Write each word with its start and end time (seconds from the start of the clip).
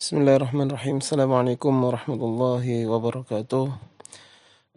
Bismillahirrahmanirrahim. 0.00 1.04
Assalamualaikum 1.04 1.76
warahmatullahi 1.76 2.88
wabarakatuh. 2.88 3.68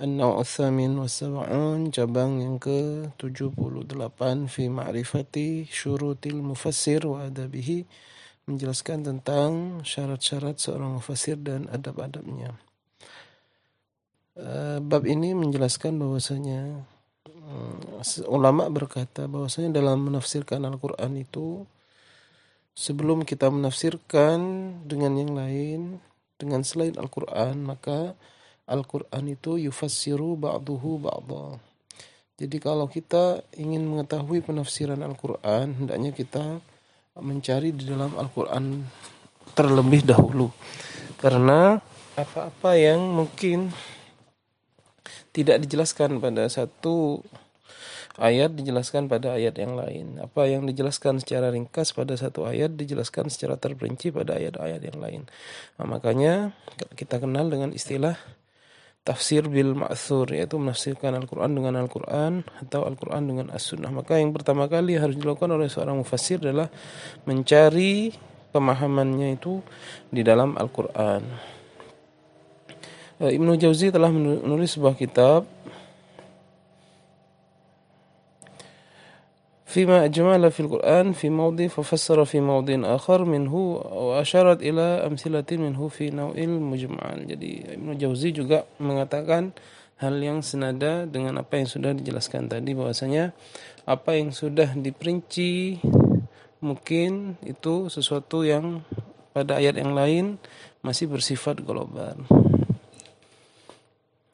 An-Naw' 0.03 0.43
Al-Thamin 0.43 0.99
wa 0.99 1.07
Sab'un 1.07 1.95
Cabang 1.95 2.43
yang 2.43 2.59
ke-78 2.59 4.19
Fi 4.51 4.67
ma'rifati 4.67 5.63
syurutil 5.63 6.43
mufassir 6.43 7.07
wa 7.07 7.23
adabihi 7.23 7.87
Menjelaskan 8.51 9.07
tentang 9.07 9.79
syarat-syarat 9.87 10.59
seorang 10.59 10.99
mufassir 10.99 11.39
dan 11.39 11.71
adab-adabnya 11.71 12.59
uh, 14.35 14.83
Bab 14.83 15.07
ini 15.07 15.31
menjelaskan 15.31 16.03
bahwasanya 16.03 16.83
uh, 17.31 18.27
Ulama 18.27 18.67
berkata 18.67 19.31
bahwasanya 19.31 19.71
dalam 19.71 20.03
menafsirkan 20.03 20.67
Al-Quran 20.67 21.15
itu 21.15 21.63
sebelum 22.73 23.21
kita 23.25 23.49
menafsirkan 23.53 24.39
dengan 24.85 25.13
yang 25.17 25.31
lain 25.37 25.81
dengan 26.41 26.65
selain 26.65 26.97
Al-Qur'an 26.97 27.61
maka 27.61 28.17
Al-Qur'an 28.65 29.29
itu 29.29 29.61
yufassiru 29.61 30.35
ba'duhu 30.35 31.05
ba'dha. 31.05 31.61
Jadi 32.33 32.57
kalau 32.57 32.89
kita 32.89 33.45
ingin 33.55 33.85
mengetahui 33.85 34.41
penafsiran 34.41 34.99
Al-Qur'an 35.05 35.77
hendaknya 35.77 36.11
kita 36.11 36.57
mencari 37.21 37.69
di 37.69 37.85
dalam 37.85 38.17
Al-Qur'an 38.17 38.81
terlebih 39.53 40.01
dahulu. 40.01 40.49
Karena 41.21 41.77
apa-apa 42.17 42.73
yang 42.73 42.99
mungkin 42.99 43.69
tidak 45.33 45.61
dijelaskan 45.65 46.21
pada 46.21 46.49
satu 46.49 47.21
ayat 48.21 48.53
dijelaskan 48.53 49.09
pada 49.09 49.33
ayat 49.33 49.57
yang 49.57 49.73
lain. 49.73 50.21
Apa 50.21 50.45
yang 50.45 50.69
dijelaskan 50.69 51.17
secara 51.21 51.49
ringkas 51.49 51.97
pada 51.97 52.13
satu 52.13 52.45
ayat 52.45 52.77
dijelaskan 52.77 53.33
secara 53.33 53.57
terperinci 53.57 54.13
pada 54.13 54.37
ayat-ayat 54.37 54.81
yang 54.81 54.99
lain. 55.01 55.21
Nah, 55.81 55.85
makanya 55.89 56.53
kita 56.93 57.17
kenal 57.17 57.49
dengan 57.49 57.73
istilah 57.73 58.13
tafsir 59.03 59.43
bil 59.51 59.75
ma'thur 59.75 60.31
yaitu 60.31 60.55
menafsirkan 60.55 61.11
Al-Qur'an 61.19 61.51
dengan 61.51 61.75
Al-Qur'an 61.75 62.47
atau 62.63 62.87
Al-Qur'an 62.87 63.27
dengan 63.27 63.51
As-Sunnah. 63.51 63.91
Maka 63.91 64.15
yang 64.21 64.31
pertama 64.31 64.71
kali 64.71 64.95
harus 64.95 65.19
dilakukan 65.19 65.51
oleh 65.51 65.67
seorang 65.67 65.99
mufassir 65.99 66.39
adalah 66.39 66.71
mencari 67.27 68.15
pemahamannya 68.53 69.35
itu 69.35 69.59
di 70.07 70.23
dalam 70.23 70.55
Al-Qur'an. 70.55 71.21
Eh, 73.19 73.31
Ibnu 73.35 73.59
Jauzi 73.59 73.91
telah 73.91 74.09
menulis 74.13 74.79
sebuah 74.79 74.95
kitab 74.95 75.45
فيما 79.72 80.04
أجمل 80.08 80.48
في 80.48 80.60
القرآن 80.60 81.12
في 81.12 81.28
موضع 81.28 81.68
ففسر 81.68 82.24
في 82.24 82.40
موضع 82.40 82.96
آخر 82.96 83.24
منه 83.24 83.54
وأشارت 83.92 84.64
إلى 84.64 85.04
أمثلة 85.04 85.44
منه 85.52 85.88
في 85.92 86.08
نوع 86.08 86.32
المجمعان 86.32 87.28
jadi 87.28 87.76
Ibnu 87.76 87.92
Jauzi 88.00 88.32
juga 88.32 88.64
mengatakan 88.80 89.52
hal 90.00 90.16
yang 90.24 90.40
senada 90.40 91.04
dengan 91.04 91.36
apa 91.36 91.60
yang 91.60 91.68
sudah 91.68 91.92
dijelaskan 91.92 92.48
tadi 92.48 92.72
bahwasanya 92.72 93.36
apa 93.84 94.16
yang 94.16 94.32
sudah 94.32 94.72
diperinci 94.72 95.84
mungkin 96.64 97.36
itu 97.44 97.92
sesuatu 97.92 98.48
yang 98.48 98.80
pada 99.36 99.60
ayat 99.60 99.76
yang 99.76 99.92
lain 99.92 100.40
masih 100.80 101.12
bersifat 101.12 101.60
global 101.60 102.24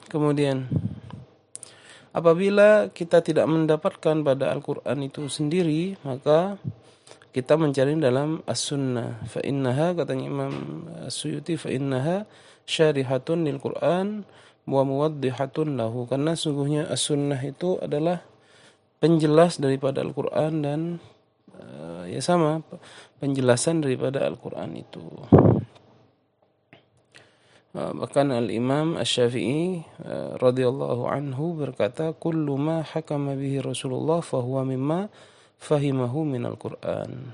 kemudian 0.07 0.71
Apabila 2.10 2.90
kita 2.90 3.22
tidak 3.22 3.46
mendapatkan 3.46 4.26
pada 4.26 4.50
Al-Quran 4.50 5.06
itu 5.06 5.30
sendiri, 5.30 5.94
maka 6.02 6.58
kita 7.30 7.54
mencari 7.54 7.94
dalam 8.02 8.42
As-Sunnah. 8.50 9.22
Fa 9.30 9.40
innaha 9.46 9.94
katanya 9.94 10.26
Imam 10.26 10.54
As-Suyuti 11.06 11.54
fa 11.54 11.70
innaha 11.70 12.26
syarihatun 12.66 13.46
lil 13.46 13.62
Quran 13.62 14.26
wa 14.66 14.82
muwaddihatun 14.82 15.78
lahu. 15.78 16.10
Karena 16.10 16.34
sungguhnya 16.34 16.90
As-Sunnah 16.90 17.38
itu 17.46 17.78
adalah 17.78 18.26
penjelas 18.98 19.62
daripada 19.62 20.02
Al-Quran 20.02 20.66
dan 20.66 20.80
uh, 21.62 22.10
ya 22.10 22.20
sama 22.26 22.66
penjelasan 23.22 23.86
daripada 23.86 24.26
Al-Quran 24.26 24.82
itu. 24.82 25.06
Ah, 27.70 27.94
bahkan 27.94 28.34
Al-Imam 28.34 28.98
Asy-Syafi'i 28.98 29.86
uh, 30.02 30.34
radhiyallahu 30.42 31.06
anhu 31.06 31.54
berkata 31.54 32.18
kullu 32.18 32.58
ma 32.58 32.82
hakama 32.82 33.38
bihi 33.38 33.62
Rasulullah 33.62 34.26
fahuwa 34.26 34.66
mimma 34.66 35.06
fahimahu 35.62 36.26
minal 36.26 36.58
Qur'an. 36.58 37.30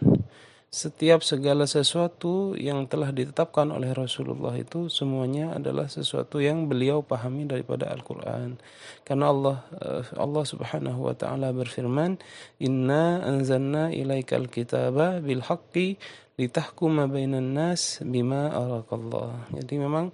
Setiap 0.76 1.24
segala 1.24 1.64
sesuatu 1.72 2.52
yang 2.60 2.84
telah 2.92 3.16
ditetapkan 3.16 3.72
oleh 3.72 3.96
Rasulullah 3.96 4.52
itu 4.60 4.92
semuanya 4.92 5.56
adalah 5.56 5.88
sesuatu 5.88 6.44
yang 6.44 6.68
beliau 6.68 7.00
pahami 7.00 7.48
daripada 7.48 7.88
Al-Qur'an. 7.96 8.60
Karena 9.08 9.32
Allah 9.32 9.64
uh, 9.72 10.04
Allah 10.20 10.44
Subhanahu 10.44 11.08
wa 11.08 11.16
taala 11.16 11.56
berfirman, 11.56 12.20
"Inna 12.60 13.24
anzalna 13.24 13.88
ilaikal 13.96 14.52
kitaba 14.52 15.24
bil 15.24 15.48
haqqi 15.48 15.96
litahkuma 16.36 17.08
bainan 17.08 17.56
nas 17.56 18.04
bima 18.04 18.52
arakallah. 18.52 19.48
Jadi 19.56 19.80
memang 19.80 20.12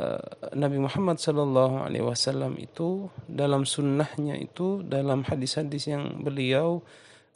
uh, 0.00 0.56
Nabi 0.56 0.80
Muhammad 0.80 1.20
sallallahu 1.20 1.84
alaihi 1.84 2.04
wasallam 2.04 2.56
itu 2.56 3.12
dalam 3.28 3.68
sunnahnya 3.68 4.40
itu 4.40 4.80
dalam 4.80 5.20
hadis-hadis 5.28 5.92
yang 5.92 6.24
beliau 6.24 6.80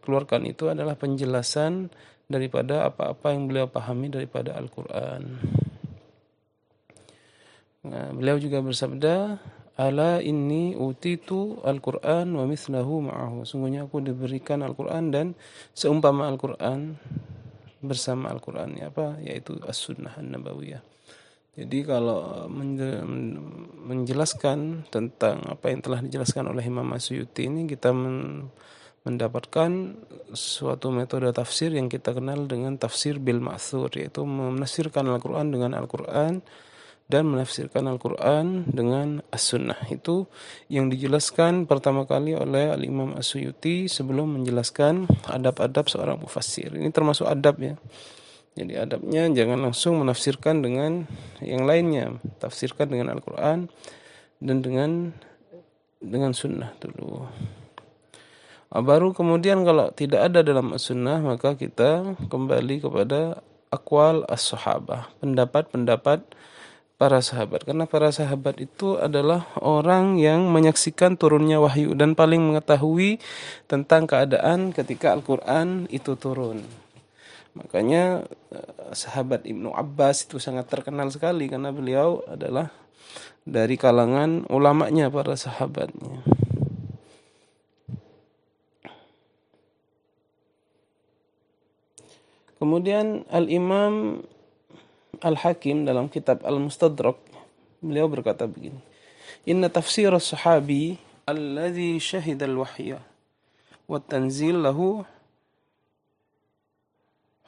keluarkan 0.01 0.49
itu 0.49 0.73
adalah 0.73 0.97
penjelasan 0.97 1.93
daripada 2.27 2.91
apa-apa 2.91 3.35
yang 3.35 3.47
beliau 3.47 3.67
pahami 3.71 4.11
daripada 4.11 4.55
Al-Qur'an. 4.59 5.23
Nah, 7.87 8.11
beliau 8.11 8.37
juga 8.43 8.59
bersabda, 8.63 9.39
"Ala 9.79 10.19
inni 10.19 10.75
utitu 10.75 11.63
Al-Qur'an 11.63 12.27
wa 12.35 12.45
mithlahu 12.45 13.07
ma'ahu." 13.07 13.47
Sungguhnya 13.47 13.87
aku 13.87 14.03
diberikan 14.03 14.67
Al-Qur'an 14.67 15.15
dan 15.15 15.39
seumpama 15.71 16.27
Al-Qur'an 16.27 16.99
bersama 17.87 18.33
Al-Quran 18.35 18.81
apa 18.83 19.21
yaitu 19.23 19.57
As-Sunnah 19.63 20.19
An-Nabawiyah. 20.19 20.83
Jadi 21.57 21.89
kalau 21.89 22.45
menjelaskan 23.89 24.85
tentang 24.93 25.41
apa 25.49 25.73
yang 25.73 25.81
telah 25.81 26.05
dijelaskan 26.05 26.53
oleh 26.53 26.61
Imam 26.69 26.85
Asyuti 26.93 27.49
ini 27.49 27.65
kita 27.65 27.97
mendapatkan 29.07 29.95
suatu 30.35 30.91
metode 30.91 31.31
tafsir 31.31 31.71
yang 31.71 31.87
kita 31.87 32.11
kenal 32.11 32.51
dengan 32.51 32.75
tafsir 32.75 33.23
bil 33.23 33.39
ma'thur 33.39 33.89
yaitu 33.95 34.27
menafsirkan 34.27 35.07
Al-Qur'an 35.07 35.55
dengan 35.55 35.79
Al-Qur'an 35.79 36.43
dan 37.07 37.31
menafsirkan 37.31 37.87
Al-Quran 37.87 38.67
dengan 38.67 39.23
As-Sunnah. 39.31 39.79
Itu 39.95 40.27
yang 40.67 40.91
dijelaskan 40.91 41.71
pertama 41.71 42.03
kali 42.03 42.35
oleh 42.35 42.75
Al-Imam 42.75 43.15
As-Suyuti 43.15 43.87
sebelum 43.87 44.43
menjelaskan 44.43 45.07
adab-adab 45.31 45.87
seorang 45.87 46.19
mufassir. 46.19 46.75
Ini 46.75 46.91
termasuk 46.91 47.31
adab 47.31 47.63
ya. 47.63 47.79
Jadi 48.57 48.73
adabnya 48.75 49.29
jangan 49.31 49.71
langsung 49.71 50.03
menafsirkan 50.03 50.65
dengan 50.65 51.07
yang 51.45 51.69
lainnya. 51.69 52.19
Tafsirkan 52.43 52.91
dengan 52.91 53.15
Al-Quran 53.15 53.71
dan 54.43 54.57
dengan 54.65 55.13
dengan 56.03 56.35
sunnah 56.35 56.75
dulu. 56.81 57.29
Ah, 58.67 58.83
baru 58.83 59.15
kemudian 59.15 59.63
kalau 59.63 59.95
tidak 59.95 60.27
ada 60.27 60.43
dalam 60.43 60.75
as-sunnah 60.75 61.23
maka 61.23 61.55
kita 61.55 62.19
kembali 62.27 62.83
kepada 62.83 63.39
akwal 63.71 64.27
as-sahabah, 64.27 65.07
pendapat-pendapat 65.23 66.27
para 66.97 67.21
sahabat 67.21 67.69
karena 67.69 67.85
para 67.85 68.09
sahabat 68.09 68.57
itu 68.57 68.97
adalah 68.97 69.45
orang 69.61 70.17
yang 70.17 70.49
menyaksikan 70.49 71.21
turunnya 71.21 71.61
wahyu 71.61 71.93
dan 71.93 72.17
paling 72.17 72.41
mengetahui 72.41 73.21
tentang 73.69 74.09
keadaan 74.09 74.73
ketika 74.73 75.13
Al-Qur'an 75.13 75.87
itu 75.93 76.17
turun. 76.17 76.65
Makanya 77.57 78.25
eh, 78.53 78.93
sahabat 78.97 79.45
Ibnu 79.45 79.73
Abbas 79.73 80.27
itu 80.29 80.41
sangat 80.41 80.69
terkenal 80.73 81.13
sekali 81.13 81.49
karena 81.49 81.71
beliau 81.73 82.25
adalah 82.27 82.73
dari 83.47 83.79
kalangan 83.79 84.49
ulamanya 84.51 85.13
para 85.13 85.39
sahabatnya. 85.39 86.36
Kemudian 92.57 93.29
Al-Imam 93.29 94.25
Al-Hakim 95.21 95.85
dalam 95.85 96.09
kitab 96.09 96.45
Al-Mustadrak 96.45 97.17
beliau 97.85 98.09
berkata 98.09 98.49
begini 98.49 98.81
Inna 99.45 99.69
tafsir 99.69 100.09
as-sahabi 100.13 100.97
alladhi 101.29 102.01
syahida 102.01 102.49
al-wahya 102.49 103.01
wa 103.87 104.01
tanzil 104.01 104.65
lahu 104.65 105.05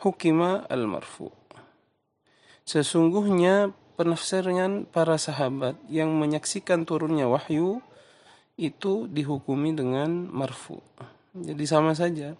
hukima 0.00 0.64
al-marfu 0.68 1.32
Sesungguhnya 2.68 3.72
penafsiran 3.96 4.84
para 4.84 5.16
sahabat 5.16 5.80
yang 5.88 6.12
menyaksikan 6.14 6.84
turunnya 6.84 7.24
wahyu 7.24 7.80
itu 8.60 9.08
dihukumi 9.08 9.72
dengan 9.72 10.28
marfu. 10.28 10.78
Jadi 11.32 11.64
sama 11.64 11.96
saja. 11.96 12.36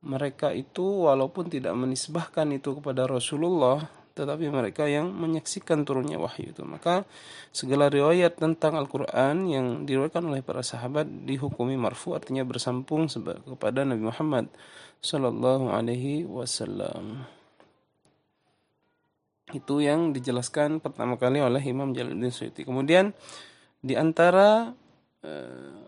Mereka 0.00 0.56
itu 0.56 1.08
walaupun 1.08 1.52
tidak 1.52 1.76
menisbahkan 1.76 2.48
itu 2.56 2.80
kepada 2.80 3.04
Rasulullah 3.04 4.00
tetapi 4.20 4.52
mereka 4.52 4.84
yang 4.84 5.08
menyaksikan 5.16 5.86
turunnya 5.86 6.20
wahyu 6.20 6.52
itu. 6.52 6.62
Maka 6.66 7.08
segala 7.54 7.88
riwayat 7.88 8.36
tentang 8.36 8.76
Al-Qur'an 8.76 9.48
yang 9.48 9.88
diriwayatkan 9.88 10.24
oleh 10.26 10.44
para 10.44 10.60
sahabat 10.60 11.08
dihukumi 11.24 11.80
marfu 11.80 12.12
artinya 12.12 12.44
bersambung 12.44 13.08
kepada 13.46 13.86
Nabi 13.86 14.04
Muhammad 14.04 14.52
sallallahu 15.00 15.72
alaihi 15.72 16.28
wasallam. 16.28 17.24
Itu 19.50 19.82
yang 19.82 20.14
dijelaskan 20.14 20.78
pertama 20.78 21.18
kali 21.18 21.42
oleh 21.42 21.62
Imam 21.64 21.90
Jalaluddin 21.90 22.30
Suyuti. 22.30 22.62
Kemudian 22.62 23.10
di 23.82 23.98
antara 23.98 24.70
uh, 25.26 25.82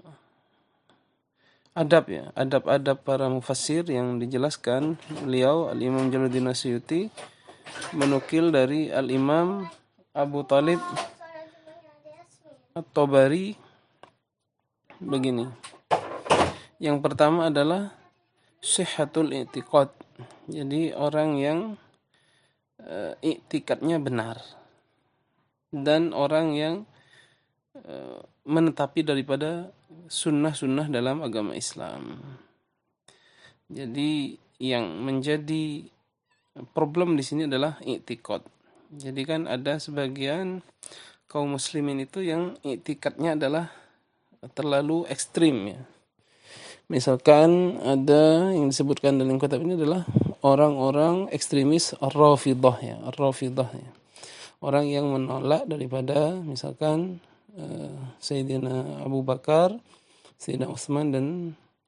adab 1.72 2.04
ya, 2.12 2.24
adab-adab 2.36 3.00
para 3.00 3.26
mufassir 3.32 3.88
yang 3.88 4.20
dijelaskan 4.20 5.00
beliau 5.24 5.72
Al-Imam 5.72 6.12
Jalaluddin 6.12 6.52
Asyuti 6.52 7.08
menukil 7.96 8.52
dari 8.52 8.92
Al-Imam 8.92 9.64
Abu 10.12 10.44
Talib 10.44 10.80
At-Tabari 12.76 13.56
begini. 15.00 15.48
Yang 16.76 16.98
pertama 17.00 17.48
adalah 17.48 17.92
sihhatul 18.60 19.32
i'tiqad. 19.32 19.88
Jadi 20.48 20.92
orang 20.92 21.40
yang 21.40 21.58
uh, 22.84 23.16
i'tikadnya 23.24 23.96
benar 23.96 24.40
dan 25.72 26.12
orang 26.12 26.52
yang 26.52 26.74
uh, 27.80 28.20
menetapi 28.42 29.06
daripada 29.06 29.70
sunnah-sunnah 30.10 30.90
dalam 30.90 31.22
agama 31.22 31.54
Islam. 31.54 32.18
Jadi 33.72 34.36
yang 34.58 35.02
menjadi 35.02 35.86
problem 36.76 37.16
di 37.16 37.24
sini 37.24 37.48
adalah 37.48 37.80
i'tikad. 37.82 38.44
Jadi 38.92 39.22
kan 39.24 39.48
ada 39.48 39.80
sebagian 39.80 40.60
kaum 41.24 41.56
muslimin 41.56 42.04
itu 42.04 42.20
yang 42.20 42.60
i'tikadnya 42.60 43.38
adalah 43.38 43.72
terlalu 44.52 45.08
ekstrim 45.08 45.72
ya. 45.72 45.80
Misalkan 46.92 47.80
ada 47.80 48.52
yang 48.52 48.68
disebutkan 48.68 49.16
dalam 49.16 49.40
kitab 49.40 49.64
ini 49.64 49.80
adalah 49.80 50.04
orang-orang 50.44 51.30
ekstremis 51.32 51.96
Ar-Rafidah 51.96 52.76
ya, 52.84 52.96
Ar-Rafidah 53.08 53.70
ya. 53.72 53.90
Orang 54.60 54.92
yang 54.92 55.08
menolak 55.08 55.64
daripada 55.64 56.36
misalkan 56.44 57.24
uh, 57.56 57.96
Sayyidina 58.18 59.04
Abu 59.04 59.24
Bakar, 59.24 59.76
Sayyidina 60.40 60.68
Utsman 60.70 61.12
dan 61.12 61.26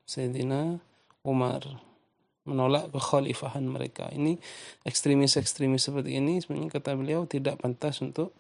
Sayyidina 0.05 0.78
Umar 1.25 1.64
menolak 2.44 2.93
kekhalifahan 2.93 3.64
mereka. 3.64 4.12
Ini 4.12 4.37
ekstremis-ekstremis 4.84 5.81
seperti 5.81 6.20
ini 6.20 6.44
sebenarnya 6.44 6.76
kata 6.76 6.93
beliau 6.93 7.25
tidak 7.25 7.56
pantas 7.56 8.05
untuk 8.05 8.37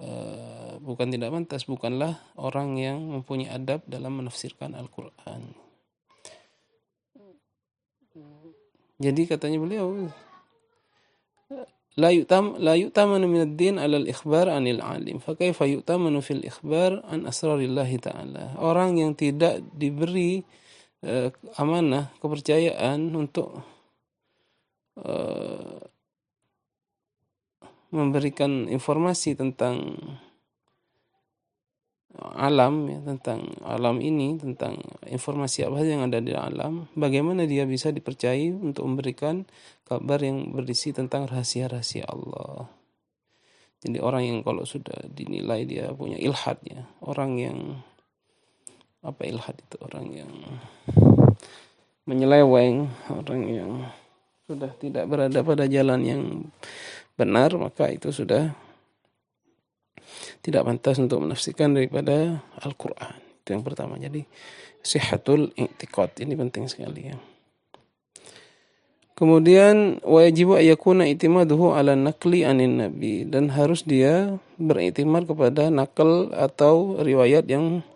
uh, 0.00 0.80
bukan 0.80 1.12
tidak 1.12 1.28
pantas, 1.28 1.68
bukanlah 1.68 2.16
orang 2.40 2.80
yang 2.80 2.98
mempunyai 3.04 3.52
adab 3.52 3.84
dalam 3.84 4.16
menafsirkan 4.16 4.72
Al-Qur'an. 4.72 5.44
Jadi 8.94 9.22
katanya 9.26 9.58
beliau 9.60 10.08
لا 11.99 12.09
يؤتم 12.15 12.63
لا 12.63 12.73
يؤتمن 12.79 13.27
من 13.27 13.41
الدين 13.41 13.79
على 13.79 13.97
الإخبار 13.97 14.49
عن 14.49 14.67
العالم 14.67 15.19
فكيف 15.19 15.61
يؤتمن 15.61 16.19
في 16.19 16.31
الإخبار 16.31 16.91
عن 17.05 17.27
أسرار 17.27 17.59
الله 17.59 17.89
تعالى 17.99 18.43
orang 18.55 18.95
yang 18.95 19.11
tidak 19.19 19.59
diberi 19.75 20.39
uh, 21.03 21.27
amanah 21.59 22.15
kepercayaan 22.23 23.11
untuk 23.11 23.59
uh, 25.03 25.79
memberikan 27.89 28.69
informasi 28.69 29.33
tentang 29.33 29.97
alam 32.20 32.86
ya, 32.86 32.98
tentang 33.02 33.58
alam 33.66 33.98
ini 33.98 34.38
tentang 34.38 34.78
informasi 35.10 35.66
apa 35.66 35.82
yang 35.82 36.06
ada 36.06 36.22
di 36.22 36.30
alam 36.30 36.86
bagaimana 36.94 37.42
dia 37.42 37.66
bisa 37.66 37.90
dipercayai 37.90 38.54
untuk 38.54 38.86
memberikan 38.86 39.42
kabar 39.82 40.22
yang 40.22 40.54
berisi 40.54 40.94
tentang 40.94 41.26
rahasia-rahasia 41.26 42.06
Allah. 42.06 42.70
Jadi 43.84 43.98
orang 44.00 44.22
yang 44.24 44.38
kalau 44.40 44.64
sudah 44.64 44.96
dinilai 45.10 45.66
dia 45.68 45.92
punya 45.92 46.16
ilhad 46.16 46.56
ya 46.64 46.88
orang 47.04 47.36
yang 47.36 47.58
apa 49.04 49.22
ilhad 49.28 49.58
itu? 49.60 49.76
Orang 49.84 50.06
yang 50.14 50.32
menyeleweng 52.08 52.88
orang 53.12 53.42
yang 53.44 53.72
sudah 54.48 54.72
tidak 54.76 55.08
berada 55.08 55.40
pada 55.40 55.64
jalan 55.68 56.00
yang 56.04 56.22
benar 57.16 57.52
maka 57.56 57.88
itu 57.88 58.12
sudah 58.12 58.52
tidak 60.40 60.64
pantas 60.64 61.00
untuk 61.00 61.22
menafsirkan 61.24 61.76
daripada 61.76 62.44
Al-Quran. 62.60 63.14
Itu 63.44 63.48
yang 63.54 63.64
pertama. 63.64 64.00
Jadi 64.00 64.24
sihatul 64.84 65.52
i'tiqad 65.56 66.20
ini 66.20 66.36
penting 66.36 66.68
sekali 66.68 67.12
ya. 67.12 67.16
Kemudian 69.14 70.02
wajib 70.02 70.58
ayakuna 70.58 71.06
itimaduhu 71.06 71.70
ala 71.70 71.94
nakli 71.94 72.42
anin 72.42 72.82
nabi 72.82 73.22
dan 73.22 73.46
harus 73.54 73.86
dia 73.86 74.42
beriktimad 74.58 75.30
kepada 75.30 75.70
nakal 75.70 76.34
atau 76.34 76.98
riwayat 76.98 77.46
yang 77.46 77.86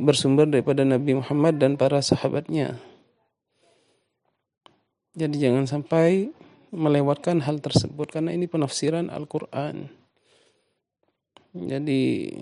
bersumber 0.00 0.48
daripada 0.48 0.82
Nabi 0.82 1.20
Muhammad 1.20 1.60
dan 1.60 1.76
para 1.76 2.00
sahabatnya. 2.00 2.80
Jadi 5.14 5.36
jangan 5.38 5.68
sampai 5.70 6.34
melewatkan 6.74 7.46
hal 7.46 7.62
tersebut 7.62 8.10
karena 8.10 8.34
ini 8.34 8.50
penafsiran 8.50 9.06
Al-Qur'an. 9.12 9.86
Jadi 11.54 12.34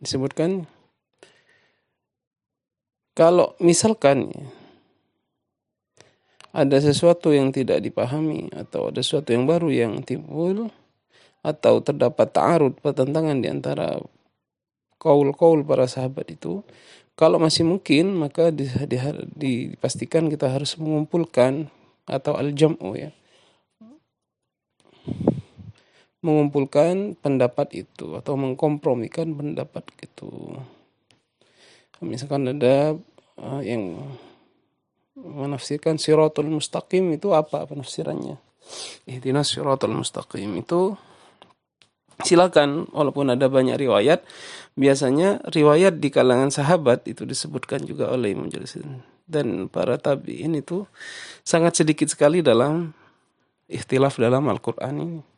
disebutkan 0.00 0.64
kalau 3.12 3.52
misalkan 3.60 4.32
ada 6.56 6.80
sesuatu 6.80 7.36
yang 7.36 7.52
tidak 7.52 7.84
dipahami 7.84 8.48
atau 8.56 8.88
ada 8.88 9.04
sesuatu 9.04 9.36
yang 9.36 9.44
baru 9.44 9.68
yang 9.68 10.00
timbul 10.00 10.72
atau 11.44 11.84
terdapat 11.84 12.32
ta'arud 12.32 12.80
pertentangan 12.80 13.38
di 13.44 13.52
antara 13.52 14.00
kaul-kaul 14.96 15.60
para 15.62 15.84
sahabat 15.84 16.32
itu 16.32 16.64
kalau 17.12 17.36
masih 17.36 17.68
mungkin 17.68 18.16
maka 18.16 18.48
dipastikan 19.36 20.32
kita 20.32 20.48
harus 20.48 20.80
mengumpulkan 20.80 21.68
atau 22.08 22.40
al-jam'u 22.40 22.96
ya 22.96 23.12
mengumpulkan 26.20 27.16
pendapat 27.16 27.84
itu 27.84 28.16
atau 28.16 28.36
mengkompromikan 28.36 29.32
pendapat 29.32 29.84
itu. 30.04 30.28
Misalkan 32.00 32.48
ada 32.48 32.96
uh, 33.40 33.60
yang 33.64 34.00
menafsirkan 35.16 36.00
siratul 36.00 36.48
mustaqim 36.48 37.12
itu 37.12 37.32
apa 37.36 37.64
penafsirannya? 37.68 38.40
Ihdinas 39.08 39.52
siratul 39.52 39.96
mustaqim 39.96 40.48
itu 40.60 40.96
silakan 42.24 42.88
walaupun 42.92 43.32
ada 43.32 43.48
banyak 43.48 43.80
riwayat 43.80 44.20
biasanya 44.76 45.40
riwayat 45.48 45.98
di 45.98 46.12
kalangan 46.12 46.52
sahabat 46.52 47.08
itu 47.08 47.24
disebutkan 47.24 47.84
juga 47.88 48.12
oleh 48.12 48.36
Imam 48.36 48.52
Jalisin 48.52 49.00
dan 49.24 49.72
para 49.72 49.96
tabi'in 49.96 50.52
itu 50.58 50.84
sangat 51.46 51.80
sedikit 51.80 52.12
sekali 52.12 52.44
dalam 52.44 52.92
ikhtilaf 53.72 54.20
dalam 54.20 54.44
Al-Qur'an 54.52 55.00
ini 55.00 55.29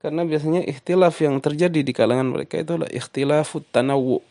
karena 0.00 0.24
biasanya 0.24 0.64
ikhtilaf 0.64 1.20
yang 1.20 1.44
terjadi 1.44 1.84
di 1.84 1.92
kalangan 1.92 2.32
mereka 2.32 2.56
itu 2.56 2.80
adalah 2.80 2.88
ikhtilaf 2.88 3.52
tanawu. 3.68 4.24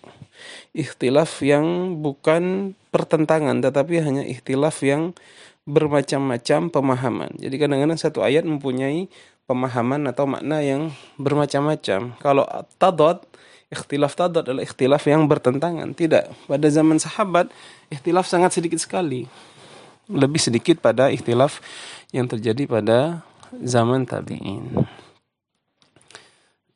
Ikhtilaf 0.73 1.45
yang 1.45 1.97
bukan 2.01 2.73
pertentangan 2.89 3.61
tetapi 3.61 4.01
hanya 4.01 4.25
ikhtilaf 4.25 4.81
yang 4.81 5.13
bermacam-macam 5.69 6.73
pemahaman. 6.73 7.31
Jadi 7.37 7.55
kadang-kadang 7.61 8.01
satu 8.01 8.25
ayat 8.25 8.49
mempunyai 8.49 9.05
pemahaman 9.45 10.09
atau 10.09 10.25
makna 10.25 10.65
yang 10.65 10.89
bermacam-macam. 11.21 12.17
Kalau 12.17 12.49
tadad, 12.81 13.21
ikhtilaf 13.69 14.17
tadad 14.17 14.49
adalah 14.49 14.65
ikhtilaf 14.65 15.05
yang 15.05 15.29
bertentangan. 15.29 15.93
Tidak. 15.93 16.49
Pada 16.49 16.67
zaman 16.73 16.97
sahabat, 16.97 17.53
ikhtilaf 17.93 18.25
sangat 18.25 18.57
sedikit 18.57 18.81
sekali. 18.81 19.29
Lebih 20.09 20.41
sedikit 20.41 20.81
pada 20.81 21.13
ikhtilaf 21.13 21.61
yang 22.09 22.25
terjadi 22.25 22.65
pada 22.65 23.21
zaman 23.61 24.09
tabi'in. 24.09 24.85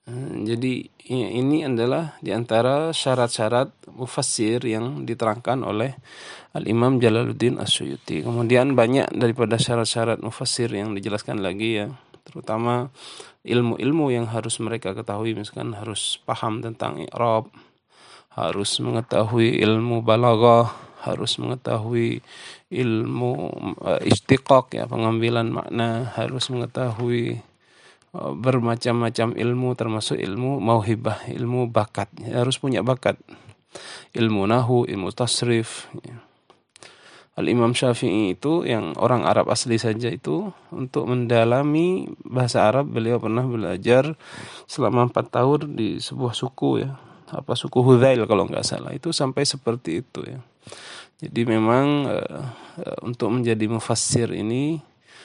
Hmm, 0.03 0.43
jadi 0.43 0.83
ini 1.07 1.63
adalah 1.63 2.19
di 2.19 2.35
antara 2.35 2.91
syarat-syarat 2.91 3.87
mufassir 3.95 4.59
yang 4.67 5.07
diterangkan 5.07 5.63
oleh 5.63 5.95
Al-Imam 6.51 6.99
Jalaluddin 6.99 7.55
Asyuyuti. 7.55 8.19
Kemudian 8.19 8.75
banyak 8.75 9.15
daripada 9.15 9.55
syarat-syarat 9.55 10.19
mufassir 10.19 10.67
yang 10.75 10.91
dijelaskan 10.91 11.39
lagi 11.39 11.79
ya. 11.79 11.87
Terutama 12.27 12.91
ilmu-ilmu 13.47 14.11
yang 14.11 14.27
harus 14.27 14.59
mereka 14.59 14.91
ketahui. 14.91 15.39
Misalkan 15.39 15.71
harus 15.71 16.19
paham 16.27 16.59
tentang 16.59 16.99
i'rab, 16.99 17.47
harus 18.35 18.83
mengetahui 18.83 19.55
ilmu 19.63 20.03
balaghah, 20.03 20.67
harus 21.03 21.39
mengetahui 21.39 22.19
ilmu 22.71 23.33
uh, 23.79 24.03
istiqaq 24.03 24.75
ya 24.75 24.83
pengambilan 24.83 25.47
makna, 25.47 26.11
harus 26.15 26.51
mengetahui 26.51 27.39
bermacam-macam 28.13 29.33
ilmu 29.33 29.73
termasuk 29.73 30.21
ilmu 30.21 30.61
mauhibah, 30.61 31.25
ilmu 31.33 31.67
bakat. 31.73 32.13
Harus 32.29 32.61
punya 32.61 32.85
bakat. 32.85 33.17
Ilmu 34.13 34.45
nahu, 34.45 34.85
ilmu 34.85 35.09
tasrif. 35.09 35.89
Al-Imam 37.33 37.73
Syafi'i 37.73 38.37
itu 38.37 38.61
yang 38.61 38.93
orang 39.01 39.25
Arab 39.25 39.49
asli 39.49 39.81
saja 39.81 40.05
itu 40.13 40.53
untuk 40.69 41.09
mendalami 41.09 42.05
bahasa 42.21 42.69
Arab 42.69 42.93
beliau 42.93 43.17
pernah 43.17 43.41
belajar 43.41 44.13
selama 44.69 45.09
empat 45.09 45.33
tahun 45.33 45.73
di 45.73 45.97
sebuah 45.97 46.37
suku 46.37 46.85
ya 46.85 46.93
apa 47.33 47.57
suku 47.57 47.81
Hudzail 47.81 48.29
kalau 48.29 48.45
nggak 48.45 48.61
salah 48.61 48.93
itu 48.93 49.09
sampai 49.09 49.49
seperti 49.49 50.05
itu 50.05 50.21
ya. 50.21 50.39
Jadi 51.25 51.41
memang 51.49 52.05
uh, 52.05 52.45
uh, 52.77 52.99
untuk 53.01 53.33
menjadi 53.33 53.65
mufassir 53.65 54.29
ini 54.29 54.77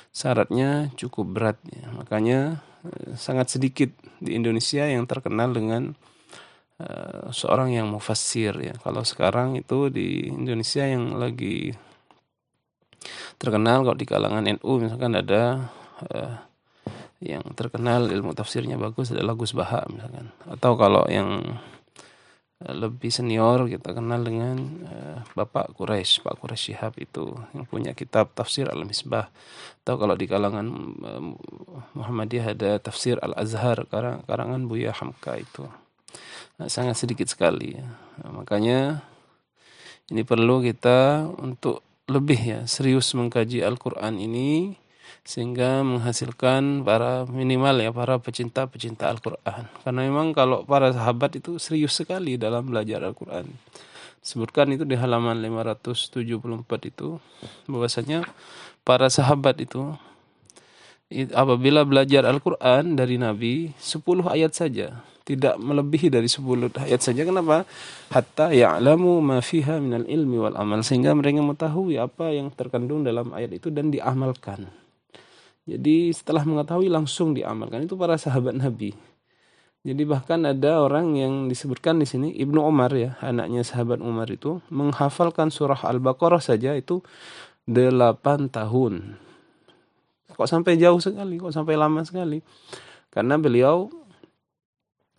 syaratnya 0.09 0.89
cukup 0.97 1.27
berat 1.29 1.59
ya. 1.69 1.93
Makanya 1.93 2.65
sangat 3.15 3.53
sedikit 3.53 3.91
di 4.19 4.35
Indonesia 4.35 4.85
yang 4.85 5.05
terkenal 5.05 5.53
dengan 5.55 5.95
uh, 6.83 7.29
seorang 7.31 7.75
yang 7.75 7.87
mufassir 7.91 8.55
ya. 8.59 8.75
Kalau 8.81 9.03
sekarang 9.03 9.59
itu 9.59 9.89
di 9.93 10.29
Indonesia 10.29 10.85
yang 10.85 11.17
lagi 11.17 11.73
terkenal 13.39 13.87
kalau 13.87 13.97
di 13.97 14.07
kalangan 14.07 14.45
NU 14.45 14.73
misalkan 14.83 15.15
ada 15.15 15.71
uh, 16.11 16.35
yang 17.19 17.43
terkenal 17.55 18.07
ilmu 18.07 18.35
tafsirnya 18.35 18.79
bagus 18.79 19.11
adalah 19.11 19.35
Gus 19.35 19.55
Baha 19.55 19.87
misalkan 19.91 20.31
atau 20.47 20.73
kalau 20.79 21.07
yang 21.11 21.59
lebih 22.59 23.15
senior 23.15 23.71
kita 23.71 23.95
kenal 23.95 24.19
dengan 24.27 24.59
uh, 24.83 25.23
Bapak 25.39 25.79
Quraisy, 25.79 26.27
Pak 26.27 26.43
Quraisy 26.43 26.75
Shihab 26.75 26.99
itu 26.99 27.39
yang 27.55 27.71
punya 27.71 27.95
kitab 27.95 28.35
tafsir 28.35 28.67
Al-Misbah. 28.67 29.31
Atau 29.87 29.95
kalau 29.95 30.19
di 30.19 30.27
kalangan 30.27 30.67
uh, 30.99 31.23
Muhammadiyah 31.95 32.59
ada 32.59 32.83
tafsir 32.83 33.15
Al-Azhar 33.23 33.87
karang, 33.87 34.27
karangan 34.27 34.67
Buya 34.67 34.91
Hamka 34.91 35.39
itu. 35.39 35.71
Nah, 36.59 36.67
sangat 36.67 36.99
sedikit 36.99 37.31
sekali 37.31 37.79
ya. 37.79 37.87
Nah, 38.27 38.43
makanya 38.43 39.07
ini 40.11 40.27
perlu 40.27 40.59
kita 40.59 41.31
untuk 41.39 41.87
lebih 42.11 42.41
ya 42.43 42.61
serius 42.67 43.15
mengkaji 43.15 43.63
Al-Qur'an 43.63 44.19
ini 44.19 44.75
sehingga 45.29 45.85
menghasilkan 45.85 46.89
para 46.89 47.29
minimal 47.29 47.85
ya 47.85 47.93
para 47.93 48.17
pecinta-pecinta 48.17 49.13
Al-Qur'an. 49.13 49.69
Karena 49.85 50.01
memang 50.09 50.33
kalau 50.33 50.65
para 50.65 50.89
sahabat 50.89 51.37
itu 51.37 51.61
serius 51.61 51.93
sekali 51.93 52.41
dalam 52.41 52.65
belajar 52.65 53.05
Al-Qur'an. 53.05 53.45
Sebutkan 54.25 54.73
itu 54.73 54.89
di 54.89 54.97
halaman 54.97 55.37
574 55.41 56.25
itu 56.89 57.21
bahwasanya 57.69 58.25
para 58.89 59.13
sahabat 59.13 59.61
itu 59.61 59.93
apabila 61.37 61.85
belajar 61.85 62.25
Al-Qur'an 62.25 62.97
dari 62.97 63.21
Nabi 63.21 63.77
10 63.77 64.01
ayat 64.33 64.53
saja. 64.57 65.05
Tidak 65.29 65.61
melebihi 65.61 66.09
dari 66.09 66.25
10 66.25 66.73
ayat 66.89 67.05
saja. 67.05 67.21
Kenapa? 67.21 67.69
Hatta 68.09 68.49
ya'lamu 68.49 69.21
ma 69.21 69.45
fiha 69.45 69.77
minal 69.77 70.09
ilmi 70.09 70.41
wal 70.41 70.57
amal. 70.57 70.81
Sehingga 70.81 71.13
mereka 71.13 71.45
mengetahui 71.45 72.01
apa 72.01 72.33
yang 72.33 72.49
terkandung 72.49 73.05
dalam 73.05 73.37
ayat 73.37 73.61
itu 73.61 73.69
dan 73.69 73.93
diamalkan 73.93 74.78
jadi 75.69 76.17
setelah 76.17 76.49
mengetahui 76.49 76.89
langsung 76.89 77.37
diamalkan. 77.37 77.85
Itu 77.85 78.01
para 78.01 78.17
sahabat 78.17 78.57
Nabi. 78.57 78.97
Jadi 79.85 80.03
bahkan 80.09 80.41
ada 80.49 80.81
orang 80.81 81.15
yang 81.15 81.47
disebutkan 81.47 82.01
di 82.01 82.09
sini 82.09 82.29
Ibnu 82.35 82.61
Umar 82.65 82.91
ya 82.97 83.15
anaknya 83.21 83.63
sahabat 83.63 84.01
Umar 84.01 84.27
itu 84.33 84.65
menghafalkan 84.73 85.53
surah 85.53 85.85
Al-Baqarah 85.85 86.41
saja 86.41 86.73
itu 86.73 87.05
8 87.69 88.49
tahun. 88.49 89.21
Kok 90.33 90.49
sampai 90.49 90.81
jauh 90.81 90.99
sekali 90.99 91.37
kok 91.37 91.53
sampai 91.53 91.77
lama 91.77 92.01
sekali? 92.03 92.41
Karena 93.13 93.37
beliau 93.37 93.93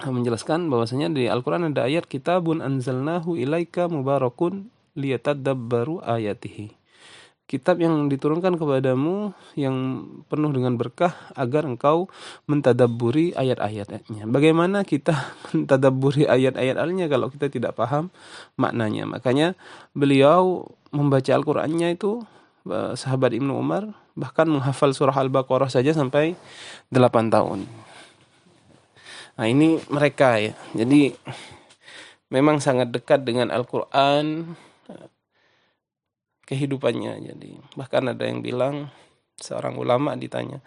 menjelaskan 0.02 0.68
bahwasanya 0.68 1.14
di 1.14 1.30
Al-Qur'an 1.30 1.70
ada 1.70 1.86
ayat 1.86 2.10
kitabun 2.10 2.60
anzalnahu 2.66 3.38
ilaika 3.38 3.86
mubarakun 3.86 4.72
liyatadabbaru 4.98 6.04
ayatihi. 6.04 6.79
Kitab 7.50 7.82
yang 7.82 8.14
diturunkan 8.14 8.62
kepadamu 8.62 9.34
yang 9.58 10.06
penuh 10.30 10.54
dengan 10.54 10.78
berkah 10.78 11.18
agar 11.34 11.66
engkau 11.66 12.06
mentadabburi 12.46 13.34
ayat-ayatnya. 13.34 14.30
Bagaimana 14.30 14.86
kita 14.86 15.18
mentadabburi 15.58 16.30
ayat-ayat 16.30 16.78
alnya 16.78 17.10
kalau 17.10 17.34
kita 17.34 17.50
tidak 17.50 17.74
paham 17.74 18.14
maknanya. 18.54 19.10
Makanya 19.10 19.58
beliau 19.98 20.70
membaca 20.94 21.34
Al-Qur'annya 21.34 21.98
itu 21.98 22.22
eh, 22.70 22.94
sahabat 22.94 23.34
Ibnu 23.34 23.58
Umar 23.58 23.98
bahkan 24.14 24.46
menghafal 24.46 24.94
surah 24.94 25.18
Al-Baqarah 25.18 25.74
saja 25.74 25.90
sampai 25.90 26.38
8 26.94 27.34
tahun. 27.34 27.66
Nah 29.42 29.46
ini 29.50 29.82
mereka 29.90 30.38
ya. 30.38 30.54
Jadi 30.78 31.18
memang 32.30 32.62
sangat 32.62 32.94
dekat 32.94 33.26
dengan 33.26 33.50
Al-Quran 33.50 34.54
kehidupannya. 36.50 37.22
Jadi 37.22 37.62
bahkan 37.78 38.10
ada 38.10 38.26
yang 38.26 38.42
bilang 38.42 38.90
seorang 39.38 39.78
ulama 39.78 40.18
ditanya 40.18 40.60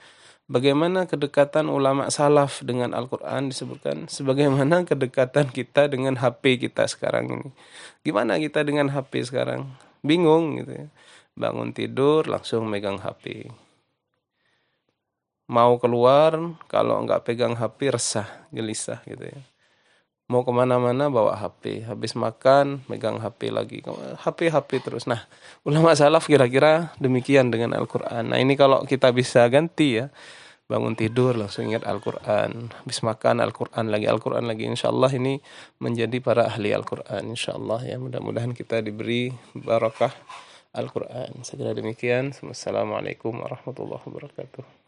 bagaimana 0.47 1.05
kedekatan 1.11 1.69
ulama 1.69 2.09
salaf 2.09 2.63
dengan 2.63 2.95
Al-Quran 2.95 3.51
disebutkan 3.51 4.07
sebagaimana 4.07 4.87
kedekatan 4.89 5.51
kita 5.51 5.91
dengan 5.91 6.15
HP 6.23 6.63
kita 6.63 6.87
sekarang 6.87 7.29
ini. 7.29 7.49
Gimana 8.07 8.39
kita 8.39 8.63
dengan 8.63 8.95
HP 8.95 9.27
sekarang? 9.27 9.67
Bingung 10.07 10.63
gitu 10.63 10.87
ya. 10.87 10.87
Bangun 11.35 11.75
tidur 11.75 12.29
langsung 12.31 12.71
megang 12.71 13.03
HP 13.03 13.51
mau 15.53 15.77
keluar 15.77 16.39
kalau 16.65 17.05
nggak 17.05 17.29
pegang 17.29 17.53
HP 17.53 17.93
resah 17.93 18.29
gelisah 18.49 19.05
gitu 19.05 19.29
ya 19.29 19.41
mau 20.33 20.49
ke 20.49 20.53
mana-mana 20.57 21.13
bawa 21.13 21.37
HP 21.37 21.85
habis 21.85 22.17
makan 22.17 22.81
megang 22.89 23.21
HP 23.21 23.53
lagi. 23.53 23.85
HP 24.17 24.49
HP 24.49 24.81
terus. 24.81 25.05
Nah 25.05 25.29
ulama 25.69 25.93
salaf 25.93 26.25
kira-kira 26.25 26.97
demikian 26.97 27.53
dengan 27.53 27.77
Al-Quran. 27.77 28.33
Nah 28.33 28.41
ini 28.41 28.57
kalau 28.57 28.89
kita 28.89 29.13
bisa 29.13 29.45
ganti 29.53 30.01
ya. 30.01 30.09
Bangun 30.73 30.97
tidur 30.97 31.37
langsung 31.37 31.69
ingat 31.69 31.85
Al-Quran. 31.85 32.73
Habis 32.73 33.05
makan 33.05 33.45
Al-Quran 33.45 33.93
lagi. 33.93 34.09
Al-Quran 34.09 34.49
lagi. 34.49 34.65
Insya 34.65 34.89
Allah 34.89 35.13
ini 35.13 35.37
menjadi 35.85 36.17
para 36.25 36.49
ahli 36.49 36.73
Al-Quran 36.73 37.29
Insya 37.29 37.61
Allah 37.61 37.85
ya. 37.85 38.01
Mudah-mudahan 38.01 38.57
kita 38.57 38.81
diberi 38.81 39.29
barakah 39.53 40.17
Al-Quran. 40.73 41.45
Segera 41.45 41.77
demikian. 41.77 42.33
Assalamualaikum 42.33 43.37
warahmatullahi 43.37 44.01
wabarakatuh 44.01 44.82